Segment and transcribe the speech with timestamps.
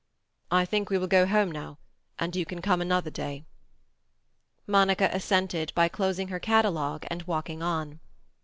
[0.49, 1.77] "I think we will go home now,
[2.17, 3.45] and you can come another day."
[4.65, 7.99] Monica assented by closing her catalogue and walking on.